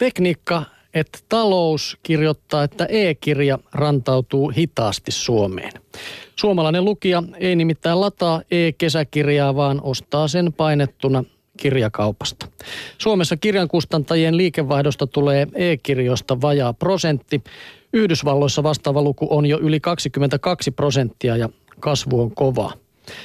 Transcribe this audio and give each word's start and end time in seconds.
tekniikka, 0.00 0.62
että 0.94 1.18
talous 1.28 1.98
kirjoittaa, 2.02 2.64
että 2.64 2.86
e-kirja 2.88 3.58
rantautuu 3.72 4.48
hitaasti 4.48 5.10
Suomeen. 5.10 5.72
Suomalainen 6.36 6.84
lukija 6.84 7.22
ei 7.38 7.56
nimittäin 7.56 8.00
lataa 8.00 8.42
e-kesäkirjaa, 8.50 9.56
vaan 9.56 9.80
ostaa 9.82 10.28
sen 10.28 10.52
painettuna 10.52 11.24
kirjakaupasta. 11.56 12.46
Suomessa 12.98 13.36
kirjankustantajien 13.36 14.36
liikevaihdosta 14.36 15.06
tulee 15.06 15.46
e-kirjoista 15.54 16.40
vajaa 16.40 16.72
prosentti. 16.72 17.42
Yhdysvalloissa 17.92 18.62
vastaava 18.62 19.02
luku 19.02 19.26
on 19.30 19.46
jo 19.46 19.58
yli 19.58 19.80
22 19.80 20.70
prosenttia 20.70 21.36
ja 21.36 21.48
kasvu 21.80 22.20
on 22.20 22.34
kovaa. 22.34 22.72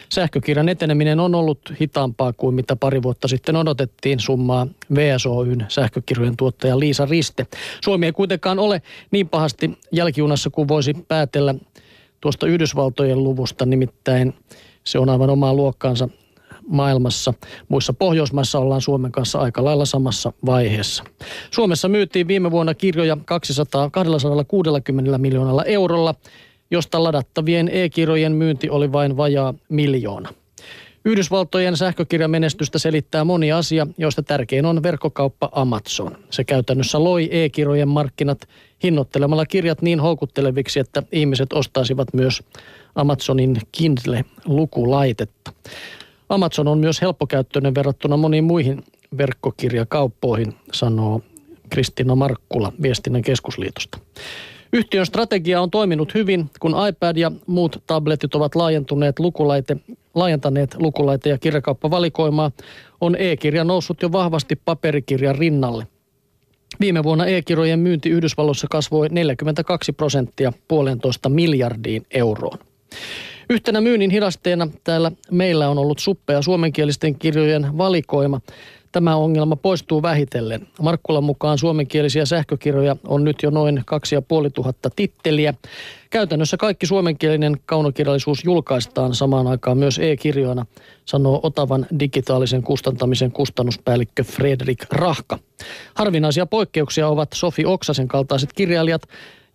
Sähkökirjan 0.09 0.69
eteneminen 0.69 1.19
on 1.19 1.35
ollut 1.35 1.73
hitaampaa 1.81 2.33
kuin 2.33 2.55
mitä 2.55 2.75
pari 2.75 3.03
vuotta 3.03 3.27
sitten 3.27 3.55
odotettiin 3.55 4.19
summaa 4.19 4.67
VSOYn 4.95 5.65
sähkökirjojen 5.67 6.37
tuottaja 6.37 6.79
Liisa 6.79 7.05
Riste. 7.05 7.47
Suomi 7.83 8.05
ei 8.05 8.11
kuitenkaan 8.11 8.59
ole 8.59 8.81
niin 9.11 9.29
pahasti 9.29 9.77
jälkijunassa 9.91 10.49
kuin 10.49 10.67
voisi 10.67 10.93
päätellä 11.07 11.55
tuosta 12.21 12.47
Yhdysvaltojen 12.47 13.23
luvusta, 13.23 13.65
nimittäin 13.65 14.33
se 14.83 14.99
on 14.99 15.09
aivan 15.09 15.29
omaa 15.29 15.53
luokkaansa 15.53 16.09
maailmassa. 16.67 17.33
Muissa 17.67 17.93
Pohjoismaissa 17.93 18.59
ollaan 18.59 18.81
Suomen 18.81 19.11
kanssa 19.11 19.39
aika 19.39 19.63
lailla 19.63 19.85
samassa 19.85 20.33
vaiheessa. 20.45 21.03
Suomessa 21.51 21.87
myytiin 21.87 22.27
viime 22.27 22.51
vuonna 22.51 22.73
kirjoja 22.73 23.17
200, 23.25 23.89
260 23.89 25.17
miljoonalla 25.17 25.63
eurolla, 25.63 26.15
josta 26.71 27.03
ladattavien 27.03 27.69
e-kirjojen 27.73 28.31
myynti 28.31 28.69
oli 28.69 28.91
vain 28.91 29.17
vajaa 29.17 29.53
miljoona. 29.69 30.29
Yhdysvaltojen 31.05 31.77
sähkökirjamenestystä 31.77 32.79
selittää 32.79 33.23
moni 33.23 33.51
asia, 33.51 33.87
joista 33.97 34.23
tärkein 34.23 34.65
on 34.65 34.83
verkkokauppa 34.83 35.49
Amazon. 35.51 36.17
Se 36.29 36.43
käytännössä 36.43 37.03
loi 37.03 37.29
e-kirjojen 37.31 37.87
markkinat 37.87 38.47
hinnoittelemalla 38.83 39.45
kirjat 39.45 39.81
niin 39.81 39.99
houkutteleviksi, 39.99 40.79
että 40.79 41.03
ihmiset 41.11 41.53
ostaisivat 41.53 42.07
myös 42.13 42.43
Amazonin 42.95 43.57
Kindle-lukulaitetta. 43.77 45.51
Amazon 46.29 46.67
on 46.67 46.77
myös 46.77 47.01
helppokäyttöinen 47.01 47.75
verrattuna 47.75 48.17
moniin 48.17 48.43
muihin 48.43 48.83
verkkokirjakauppoihin, 49.17 50.53
sanoo 50.71 51.21
Kristina 51.69 52.15
Markkula 52.15 52.73
viestinnän 52.81 53.21
keskusliitosta. 53.21 53.99
Yhtiön 54.73 55.05
strategia 55.05 55.61
on 55.61 55.71
toiminut 55.71 56.13
hyvin, 56.13 56.49
kun 56.59 56.75
iPad 56.89 57.17
ja 57.17 57.31
muut 57.47 57.83
tabletit 57.87 58.35
ovat 58.35 58.55
laajentuneet 58.55 59.19
lukulaite, 59.19 59.77
laajentaneet 60.15 60.75
lukulaite- 60.79 61.29
ja 61.29 61.37
kirjakauppavalikoimaa, 61.37 62.51
on 63.01 63.15
e-kirja 63.19 63.63
noussut 63.63 64.01
jo 64.01 64.11
vahvasti 64.11 64.55
paperikirjan 64.65 65.35
rinnalle. 65.35 65.87
Viime 66.79 67.03
vuonna 67.03 67.25
e-kirjojen 67.25 67.79
myynti 67.79 68.09
Yhdysvalloissa 68.09 68.67
kasvoi 68.69 69.09
42 69.09 69.91
prosenttia 69.91 70.53
puolentoista 70.67 71.29
miljardiin 71.29 72.05
euroon. 72.11 72.57
Yhtenä 73.49 73.81
myynnin 73.81 74.11
hidasteena 74.11 74.67
täällä 74.83 75.11
meillä 75.31 75.69
on 75.69 75.77
ollut 75.77 75.99
suppea 75.99 76.41
suomenkielisten 76.41 77.15
kirjojen 77.19 77.77
valikoima. 77.77 78.41
Tämä 78.95 79.15
ongelma 79.15 79.55
poistuu 79.55 80.01
vähitellen. 80.01 80.67
Markkulan 80.81 81.23
mukaan 81.23 81.57
suomenkielisiä 81.57 82.25
sähkökirjoja 82.25 82.95
on 83.07 83.23
nyt 83.23 83.35
jo 83.43 83.49
noin 83.49 83.81
2500 83.85 84.91
titteliä. 84.95 85.53
Käytännössä 86.09 86.57
kaikki 86.57 86.85
suomenkielinen 86.85 87.55
kaunokirjallisuus 87.65 88.43
julkaistaan 88.43 89.15
samaan 89.15 89.47
aikaan 89.47 89.77
myös 89.77 89.99
e-kirjoina, 89.99 90.65
sanoo 91.05 91.39
Otavan 91.43 91.85
digitaalisen 91.99 92.63
kustantamisen 92.63 93.31
kustannuspäällikkö 93.31 94.23
Fredrik 94.23 94.85
Rahka. 94.91 95.39
Harvinaisia 95.95 96.45
poikkeuksia 96.45 97.07
ovat 97.07 97.29
Sofi 97.33 97.65
Oksasen 97.65 98.07
kaltaiset 98.07 98.53
kirjailijat, 98.53 99.01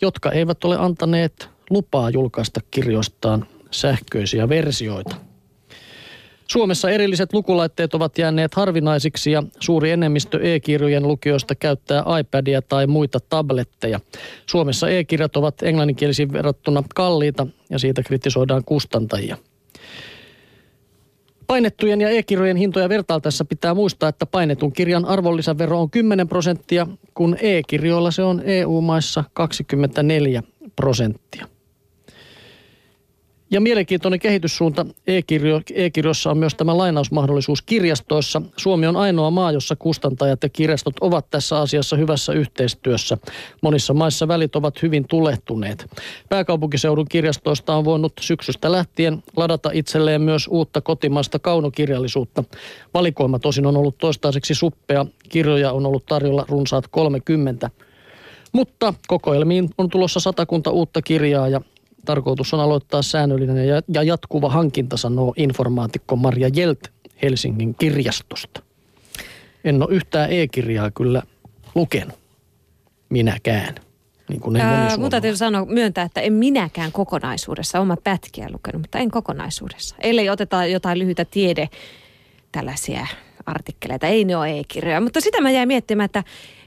jotka 0.01 0.33
eivät 0.33 0.65
ole 0.65 0.77
antaneet 0.79 1.49
lupaa 1.71 2.11
julkaista 2.11 2.61
kirjoistaan 2.71 3.47
sähköisiä 3.71 4.49
versioita. 4.49 5.30
Suomessa 6.51 6.91
erilliset 6.91 7.33
lukulaitteet 7.33 7.95
ovat 7.95 8.19
jääneet 8.19 8.55
harvinaisiksi 8.55 9.31
ja 9.31 9.43
suuri 9.61 9.91
enemmistö 9.91 10.41
e-kirjojen 10.43 11.09
lukijoista 11.09 11.55
käyttää 11.55 12.05
iPadia 12.21 12.63
tai 12.63 12.87
muita 12.87 13.19
tabletteja. 13.29 14.01
Suomessa 14.47 14.89
e-kirjat 14.89 15.37
ovat 15.37 15.63
englanninkielisiin 15.63 16.33
verrattuna 16.33 16.83
kalliita 16.95 17.47
ja 17.71 17.79
siitä 17.79 18.03
kritisoidaan 18.03 18.65
kustantajia. 18.65 19.37
Painettujen 21.47 22.01
ja 22.01 22.11
e-kirjojen 22.11 22.57
hintoja 22.57 22.89
vertailtaessa 22.89 23.45
pitää 23.45 23.75
muistaa, 23.75 24.09
että 24.09 24.27
painetun 24.27 24.73
kirjan 24.73 25.05
arvonlisävero 25.05 25.81
on 25.81 25.91
10 25.91 26.29
prosenttia, 26.29 26.87
kun 27.15 27.37
e-kirjoilla 27.41 28.11
se 28.11 28.23
on 28.23 28.43
EU-maissa 28.45 29.25
24 29.33 30.43
prosenttia. 30.77 31.47
Ja 33.53 33.61
mielenkiintoinen 33.61 34.21
kehityssuunta 34.21 34.87
e-kirjo, 35.07 35.61
e-kirjossa 35.75 36.31
on 36.31 36.39
myös 36.39 36.55
tämä 36.55 36.79
lainausmahdollisuus 36.79 37.63
kirjastoissa. 37.63 38.43
Suomi 38.57 38.87
on 38.87 38.97
ainoa 38.97 39.31
maa, 39.31 39.53
jossa 39.53 39.77
kustantajat 39.77 40.43
ja 40.43 40.49
kirjastot 40.49 40.95
ovat 41.01 41.31
tässä 41.31 41.61
asiassa 41.61 41.97
hyvässä 41.97 42.33
yhteistyössä. 42.33 43.19
Monissa 43.63 43.95
maissa 43.95 44.29
välit 44.29 44.57
ovat 44.57 44.83
hyvin 44.83 45.05
tulehtuneet. 45.09 45.87
Pääkaupunkiseudun 46.29 47.07
kirjastoista 47.09 47.77
on 47.77 47.85
voinut 47.85 48.13
syksystä 48.21 48.73
lähtien 48.73 49.23
ladata 49.37 49.71
itselleen 49.73 50.23
myös 50.23 50.49
uutta 50.51 50.81
kotimaista 50.81 51.39
kaunokirjallisuutta. 51.39 52.45
Valikoima 52.95 53.39
tosin 53.39 53.67
on 53.67 53.77
ollut 53.77 53.99
toistaiseksi 53.99 54.55
suppea. 54.55 55.07
Kirjoja 55.29 55.73
on 55.73 55.87
ollut 55.87 56.07
tarjolla 56.07 56.45
runsaat 56.49 56.85
30. 56.91 57.71
Mutta 58.53 58.95
kokoelmiin 59.07 59.71
on 59.79 59.89
tulossa 59.89 60.21
satakunta 60.21 60.71
uutta 60.71 61.03
kirjaa 61.03 61.49
ja 61.49 61.61
Tarkoitus 62.05 62.55
on 62.55 62.61
aloittaa 62.61 63.03
säännöllinen 63.03 63.69
ja 63.89 64.03
jatkuva 64.03 64.49
hankinta, 64.49 64.97
sanoo 64.97 65.35
informaatikko 65.37 66.17
Marja 66.17 66.51
Jelt 66.55 66.89
Helsingin 67.23 67.75
kirjastosta. 67.75 68.63
En 69.65 69.83
ole 69.83 69.95
yhtään 69.95 70.33
e-kirjaa 70.33 70.91
kyllä 70.91 71.23
lukenut. 71.75 72.19
Minäkään. 73.09 73.75
Niin 74.29 74.41
kuin 74.41 74.57
Ää, 74.57 74.97
mutta 74.97 75.11
täytyy 75.11 75.37
sanoa, 75.37 75.65
myöntää, 75.65 76.05
että 76.05 76.21
en 76.21 76.33
minäkään 76.33 76.93
kokonaisuudessa. 76.93 77.81
Oma 77.81 77.97
pätkiä 78.05 78.49
lukenut, 78.53 78.83
mutta 78.83 78.99
en 78.99 79.11
kokonaisuudessa. 79.11 79.97
Ellei 79.99 80.31
oteta 80.31 80.67
jotain 80.67 80.99
lyhyitä 80.99 81.25
tiede 81.25 81.69
tällaisia 82.53 83.07
artikkeleita. 83.47 84.07
Ei 84.07 84.25
ne 84.25 84.37
ole 84.37 84.59
e-kirjoja. 84.59 85.01
Mutta 85.01 85.21
sitä 85.21 85.41
mä 85.41 85.51
jäin 85.51 85.69
miettimään, 85.69 86.05
että 86.05 86.25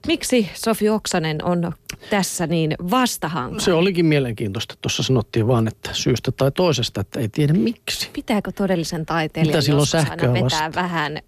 miksi 0.08 0.50
Sofi 0.54 0.90
Oksanen 0.90 1.44
on 1.44 1.72
tässä 2.10 2.48
niin 2.48 2.76
vastahanka? 2.92 3.60
Se 3.60 3.74
olikin 3.74 4.06
mielenkiintoista. 4.06 4.76
Tuossa 4.82 5.04
sanottiin 5.04 5.48
vaan, 5.48 5.68
että 5.68 5.90
syystä 5.94 6.32
tai 6.32 6.52
toisesta, 6.52 7.02
että 7.02 7.20
ei 7.20 7.30
tiedä 7.30 7.54
miksi. 7.54 8.10
Pitääkö 8.14 8.52
todellisen 8.52 9.06
taiteilijan 9.06 9.56
Mitä 9.56 9.62
silloin 9.62 9.88
sähköä 9.88 10.34
vetää 10.34 10.44
vasta? 10.44 10.82
vähän 10.82 11.20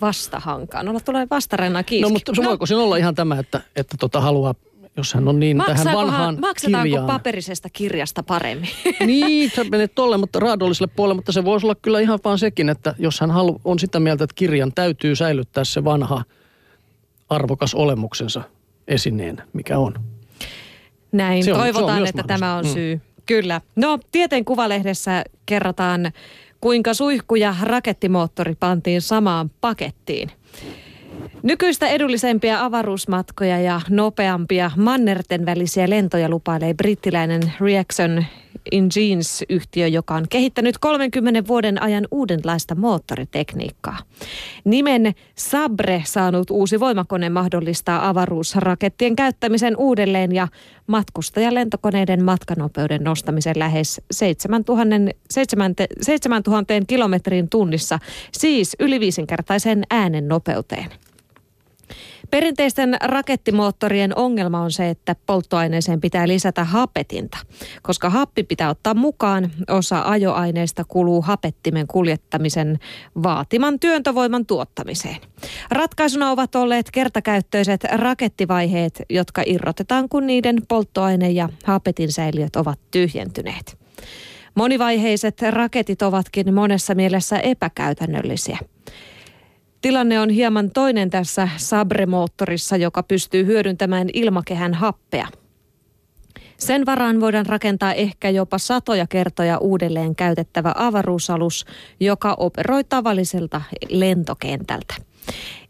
vastahankaan? 0.00 0.88
Olla 0.88 1.00
tulee 1.00 1.26
vastarena 1.30 1.82
kiiski. 1.82 2.02
No 2.02 2.12
mutta 2.12 2.32
no. 2.36 2.48
voiko 2.48 2.66
siinä 2.66 2.82
olla 2.82 2.96
ihan 2.96 3.14
tämä, 3.14 3.38
että, 3.38 3.60
että 3.76 3.96
tota 4.00 4.20
haluaa 4.20 4.54
jos 4.96 5.14
hän 5.14 5.28
on 5.28 5.40
niin 5.40 5.56
Maksaako 5.56 5.82
tähän 5.82 5.96
vanhaan 5.96 6.40
Maksetaanko 6.40 6.84
kirjaan. 6.84 7.06
paperisesta 7.06 7.68
kirjasta 7.72 8.22
paremmin? 8.22 8.68
Niin, 9.06 9.50
sä 9.50 9.64
menet 9.64 9.94
tolle, 9.94 10.16
mutta 10.16 10.40
raadolliselle 10.40 10.92
puolelle, 10.96 11.14
mutta 11.14 11.32
se 11.32 11.44
voisi 11.44 11.66
olla 11.66 11.74
kyllä 11.74 12.00
ihan 12.00 12.18
vaan 12.24 12.38
sekin, 12.38 12.68
että 12.68 12.94
jos 12.98 13.20
hän 13.20 13.30
halu, 13.30 13.60
on 13.64 13.78
sitä 13.78 14.00
mieltä, 14.00 14.24
että 14.24 14.34
kirjan 14.34 14.72
täytyy 14.74 15.16
säilyttää 15.16 15.64
se 15.64 15.84
vanha 15.84 16.24
arvokas 17.28 17.74
olemuksensa 17.74 18.42
esineen, 18.88 19.42
mikä 19.52 19.78
on. 19.78 19.94
Näin, 21.12 21.44
se 21.44 21.52
on, 21.52 21.58
toivotaan, 21.58 21.98
se 21.98 22.02
on 22.02 22.08
että 22.08 22.22
tämä 22.22 22.56
on 22.56 22.64
mm. 22.64 22.72
syy. 22.72 23.00
Kyllä. 23.26 23.60
No, 23.76 23.98
Tieteen 24.12 24.44
Kuvalehdessä 24.44 25.24
kerrotaan, 25.46 26.12
kuinka 26.60 26.94
suihku 26.94 27.34
ja 27.34 27.54
rakettimoottori 27.62 28.54
pantiin 28.60 29.02
samaan 29.02 29.50
pakettiin. 29.60 30.30
Nykyistä 31.42 31.88
edullisempia 31.88 32.64
avaruusmatkoja 32.64 33.60
ja 33.60 33.80
nopeampia 33.90 34.70
mannerten 34.76 35.46
välisiä 35.46 35.90
lentoja 35.90 36.28
lupailee 36.28 36.74
brittiläinen 36.74 37.52
Reaction 37.60 38.24
Engines-yhtiö, 38.72 39.86
joka 39.86 40.14
on 40.14 40.26
kehittänyt 40.28 40.78
30 40.78 41.46
vuoden 41.46 41.82
ajan 41.82 42.08
uudenlaista 42.10 42.74
moottoritekniikkaa. 42.74 43.98
Nimen 44.64 45.14
Sabre 45.34 46.02
saanut 46.06 46.50
uusi 46.50 46.80
voimakone 46.80 47.28
mahdollistaa 47.28 48.08
avaruusrakettien 48.08 49.16
käyttämisen 49.16 49.76
uudelleen 49.76 50.32
ja 50.32 50.48
matkustajalentokoneiden 50.86 52.24
matkanopeuden 52.24 53.04
nostamisen 53.04 53.58
lähes 53.58 54.00
7000, 54.10 55.12
7000 56.00 56.74
kilometrin 56.86 57.48
tunnissa, 57.48 57.98
siis 58.32 58.76
yli 58.80 59.00
viisinkertaisen 59.00 59.82
äänen 59.90 60.28
nopeuteen. 60.28 60.86
Perinteisten 62.32 62.96
rakettimoottorien 63.02 64.18
ongelma 64.18 64.60
on 64.60 64.72
se, 64.72 64.88
että 64.88 65.16
polttoaineeseen 65.26 66.00
pitää 66.00 66.28
lisätä 66.28 66.64
hapetinta. 66.64 67.38
Koska 67.82 68.10
happi 68.10 68.42
pitää 68.42 68.70
ottaa 68.70 68.94
mukaan, 68.94 69.50
osa 69.70 70.02
ajoaineista 70.02 70.84
kuluu 70.88 71.22
hapettimen 71.22 71.86
kuljettamisen 71.86 72.78
vaatiman 73.22 73.80
työntövoiman 73.80 74.46
tuottamiseen. 74.46 75.16
Ratkaisuna 75.70 76.30
ovat 76.30 76.54
olleet 76.54 76.90
kertakäyttöiset 76.90 77.84
rakettivaiheet, 77.84 79.02
jotka 79.10 79.42
irrotetaan, 79.46 80.08
kun 80.08 80.26
niiden 80.26 80.56
polttoaine- 80.68 81.30
ja 81.30 81.48
hapetin 81.64 82.12
säiliöt 82.12 82.56
ovat 82.56 82.78
tyhjentyneet. 82.90 83.78
Monivaiheiset 84.54 85.42
raketit 85.50 86.02
ovatkin 86.02 86.54
monessa 86.54 86.94
mielessä 86.94 87.38
epäkäytännöllisiä. 87.38 88.58
Tilanne 89.82 90.20
on 90.20 90.30
hieman 90.30 90.70
toinen 90.70 91.10
tässä 91.10 91.48
Sabre-moottorissa, 91.56 92.76
joka 92.76 93.02
pystyy 93.02 93.46
hyödyntämään 93.46 94.08
ilmakehän 94.12 94.74
happea. 94.74 95.28
Sen 96.56 96.86
varaan 96.86 97.20
voidaan 97.20 97.46
rakentaa 97.46 97.92
ehkä 97.92 98.30
jopa 98.30 98.58
satoja 98.58 99.06
kertoja 99.06 99.58
uudelleen 99.58 100.16
käytettävä 100.16 100.72
avaruusalus, 100.76 101.66
joka 102.00 102.34
operoi 102.38 102.84
tavalliselta 102.84 103.62
lentokentältä. 103.88 104.94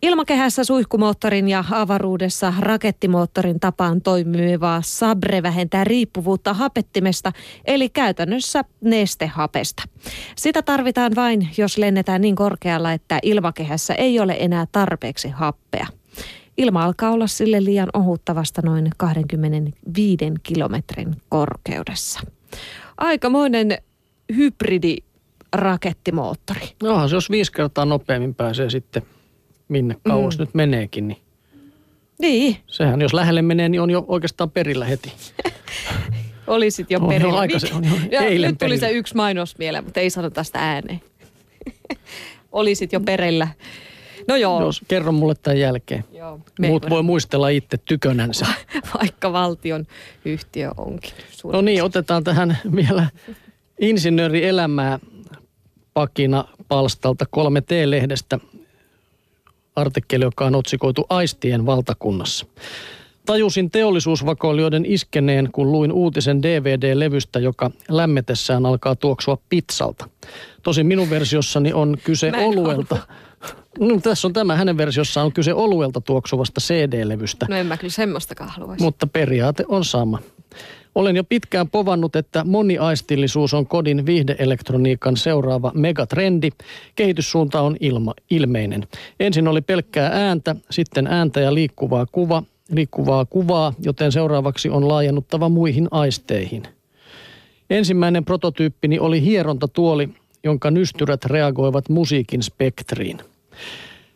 Ilmakehässä 0.03 0.65
suihkumoottorin 0.65 1.49
ja 1.49 1.65
avaruudessa 1.71 2.55
rakettimoottorin 2.59 3.61
tapaan 3.61 4.01
toimiva 4.01 4.83
Sabre 4.85 5.43
vähentää 5.43 5.85
riippuvuutta 5.85 6.55
hapettimesta, 6.55 7.33
eli 7.65 7.89
käytännössä 7.89 8.65
nestehapesta. 8.81 9.83
Sitä 10.37 10.63
tarvitaan 10.63 11.13
vain, 11.17 11.49
jos 11.57 11.79
lennetään 11.79 12.21
niin 12.21 12.37
korkealla, 12.37 12.93
että 12.93 13.19
ilmakehässä 13.23 13.95
ei 13.95 14.21
ole 14.21 14.37
enää 14.39 14.67
tarpeeksi 14.73 15.29
happea. 15.29 15.87
Ilma 16.57 16.85
alkaa 16.85 17.11
olla 17.11 17.27
sille 17.27 17.65
liian 17.65 17.89
ohuttavasta 17.95 18.63
noin 18.65 18.91
25 18.97 20.17
kilometrin 20.43 21.17
korkeudessa. 21.29 22.21
Aikamoinen 22.97 23.79
hybridi 24.37 24.97
rakettimoottori. 25.53 26.69
No, 26.83 27.07
jos 27.07 27.31
viisi 27.31 27.53
kertaa 27.53 27.85
nopeammin 27.85 28.35
pääsee 28.35 28.71
sitten 28.71 29.03
minne 29.73 29.97
kauas 30.03 30.39
mm. 30.39 30.43
nyt 30.43 30.55
meneekin. 30.55 31.09
Niin, 31.09 31.23
niin. 32.19 32.57
Sehän 32.67 33.01
jos 33.01 33.15
lähelle 33.15 33.43
menee, 33.43 33.69
niin 33.69 33.81
on 33.81 33.91
jo 33.91 34.05
oikeastaan 34.09 34.51
perillä 34.51 34.85
heti. 34.85 35.13
Olisit 36.47 36.91
jo 36.91 37.01
perillä. 37.01 37.29
On 37.29 37.35
jo 37.35 37.41
aikaisin, 37.41 37.75
on 37.75 37.85
jo 37.85 37.91
ja 38.11 38.21
nyt 38.21 38.39
tuli 38.39 38.55
perillä. 38.59 38.79
se 38.79 38.91
yksi 38.91 39.17
mainos 39.17 39.59
mieleen, 39.59 39.85
mutta 39.85 40.01
ei 40.01 40.11
sanota 40.11 40.45
sitä 40.45 40.59
ääneen. 40.59 41.01
Olisit 42.53 42.93
jo 42.93 43.01
perillä. 43.01 43.49
No 44.29 44.37
joo. 44.37 44.61
Jos 44.61 44.81
kerro 44.89 45.13
mulle 45.13 45.35
tämän 45.35 45.61
jälkeen. 45.61 46.05
Joo. 46.13 46.41
Muut 46.61 46.91
voi 46.91 47.03
muistella 47.03 47.49
itse 47.49 47.77
tykönänsä. 47.77 48.47
Vaikka 49.01 49.33
valtion 49.33 49.87
yhtiö 50.25 50.71
onkin. 50.77 51.13
No 51.45 51.61
niin, 51.61 51.83
otetaan 51.83 52.25
tähän 52.25 52.59
vielä 52.77 53.07
insinöörielämää 53.81 54.99
pakina 55.95 56.45
palstalta 56.69 57.25
3T-lehdestä 57.37 58.39
artikkeli, 59.77 60.25
joka 60.25 60.45
on 60.45 60.55
otsikoitu 60.55 61.07
Aistien 61.09 61.67
valtakunnassa. 61.67 62.47
Tajusin 63.27 63.71
teollisuusvakoilijoiden 63.71 64.87
iskeneen, 64.87 65.49
kun 65.53 65.73
luin 65.73 65.93
uutisen 65.93 66.43
DVD-levystä, 66.43 67.39
joka 67.39 67.71
lämmetessään 67.89 68.67
alkaa 68.67 68.97
tuoksua 68.97 69.39
pizzalta. 69.49 70.09
Tosin 70.63 70.87
minun 70.87 71.11
versiossani 71.11 71.73
on 71.73 71.97
kyse 72.05 72.33
oluelta. 72.37 72.99
No, 73.81 74.01
tässä 74.01 74.29
on 74.29 74.33
tämä, 74.33 74.57
hänen 74.57 74.77
versiossaan 74.77 75.27
on 75.27 75.33
kyse 75.33 75.55
oluelta 75.55 76.01
tuoksuvasta 76.01 76.61
CD-levystä. 76.61 77.47
No 77.51 77.57
en 77.57 77.67
mä 77.67 77.77
kyllä 77.77 77.93
semmoistakaan 77.93 78.51
haluaisi. 78.51 78.85
Mutta 78.85 79.07
periaate 79.07 79.65
on 79.69 79.85
sama. 79.85 80.19
Olen 80.95 81.17
jo 81.17 81.25
pitkään 81.25 81.69
povannut, 81.69 82.17
että 82.17 82.45
moniaistillisuus 82.45 83.55
on 83.55 83.67
kodin 83.67 84.07
viihdeelektroniikan 84.07 85.17
seuraava 85.17 85.73
megatrendi. 85.75 86.51
Kehityssuunta 86.97 87.61
on 87.61 87.77
ilma, 87.81 88.15
ilmeinen. 88.31 88.87
Ensin 89.21 89.49
oli 89.49 89.61
pelkkää 89.61 90.11
ääntä, 90.13 90.57
sitten 90.71 91.07
ääntä 91.07 91.41
ja 91.41 91.55
liikkuvaa 91.55 92.07
kuva, 92.13 92.43
liikkuvaa 92.71 93.25
kuvaa, 93.25 93.75
joten 93.79 94.13
seuraavaksi 94.13 94.69
on 94.71 94.89
laajennuttava 94.89 95.49
muihin 95.49 95.89
aisteihin. 95.91 96.63
Ensimmäinen 97.71 98.25
prototyyppini 98.25 98.99
oli 98.99 99.23
hierontatuoli, 99.23 100.09
jonka 100.45 100.71
nystyrät 100.71 101.25
reagoivat 101.25 101.89
musiikin 101.89 102.43
spektriin. 102.43 103.19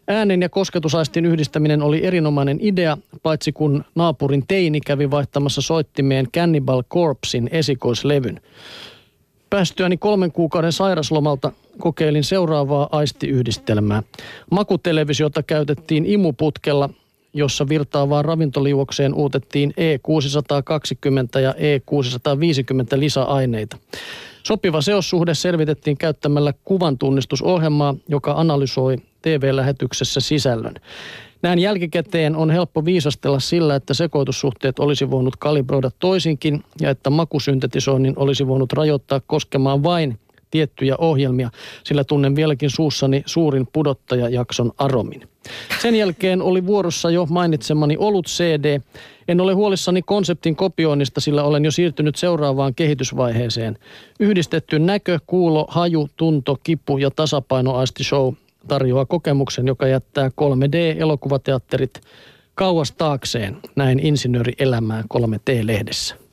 Äänen 0.08 0.43
ja 0.43 0.49
kosketusaistin 0.49 1.26
yhdistäminen 1.26 1.82
oli 1.82 2.05
erinomainen 2.06 2.58
idea, 2.61 2.99
paitsi 3.23 3.53
kun 3.53 3.85
naapurin 3.94 4.44
teini 4.49 4.81
kävi 4.81 5.11
vaihtamassa 5.11 5.61
soittimeen 5.61 6.26
Cannibal 6.32 6.82
Corpsin 6.82 7.49
esikoislevyn. 7.53 8.41
Päästyäni 9.50 9.97
kolmen 9.97 10.32
kuukauden 10.32 10.73
sairaslomalta 10.73 11.53
kokeilin 11.79 12.25
seuraavaa 12.25 12.88
aistiyhdistelmää. 12.93 14.03
Makutelevisiota 14.50 15.43
käytettiin 15.43 16.06
imuputkella, 16.06 16.91
jossa 17.35 17.69
virtaavaan 17.69 18.25
ravintoliuokseen 18.25 19.14
uutettiin 19.14 19.70
E620 19.76 21.41
ja 21.41 21.52
E650 21.52 23.00
lisäaineita. 23.00 23.76
Sopiva 24.46 24.81
seossuhde 24.81 25.34
selvitettiin 25.34 25.96
käyttämällä 25.96 26.52
kuvantunnistusohjelmaa, 26.64 27.94
joka 28.08 28.32
analysoi 28.32 28.96
TV-lähetyksessä 29.22 30.20
sisällön. 30.20 30.75
Näin 31.43 31.58
jälkikäteen 31.58 32.37
on 32.37 32.50
helppo 32.50 32.84
viisastella 32.84 33.40
sillä, 33.40 33.75
että 33.75 33.94
sekoitussuhteet 33.94 34.78
olisi 34.78 35.10
voinut 35.10 35.37
kalibroida 35.37 35.90
toisinkin 35.98 36.64
ja 36.81 36.90
että 36.90 37.10
makusyntetisoinnin 37.10 38.14
olisi 38.16 38.46
voinut 38.46 38.72
rajoittaa 38.72 39.20
koskemaan 39.26 39.82
vain 39.82 40.19
tiettyjä 40.50 40.96
ohjelmia, 40.98 41.50
sillä 41.84 42.04
tunnen 42.04 42.37
vieläkin 42.37 42.70
suussani 42.70 43.22
suurin 43.26 43.69
pudottajajakson 43.72 44.72
aromin. 44.78 45.28
Sen 45.82 45.94
jälkeen 45.94 46.43
oli 46.43 46.66
vuorossa 46.66 47.10
jo 47.10 47.26
mainitsemani 47.31 47.96
Olut 47.98 48.26
CD. 48.26 48.81
En 49.28 49.40
ole 49.40 49.52
huolissani 49.52 50.02
konseptin 50.02 50.56
kopioinnista, 50.56 51.20
sillä 51.20 51.44
olen 51.44 51.64
jo 51.64 51.70
siirtynyt 51.70 52.16
seuraavaan 52.16 52.75
kehitysvaiheeseen. 52.75 53.78
Yhdistetty 54.20 54.78
näkö, 54.78 55.19
kuulo, 55.26 55.66
haju, 55.69 56.08
tunto, 56.16 56.56
kipu 56.62 56.99
ja 56.99 57.10
tasapainoaisti 57.10 58.04
show 58.04 58.34
tarjoaa 58.69 59.04
kokemuksen, 59.04 59.66
joka 59.66 59.87
jättää 59.87 60.28
3D-elokuvateatterit 60.28 62.00
kauas 62.54 62.92
taakseen, 62.92 63.56
näin 63.76 63.99
insinöörielämää 63.99 65.04
3T-lehdessä. 65.14 66.25